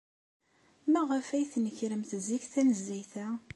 [0.91, 3.27] Maɣef ay d-tnekremt zik tanezzayt-a?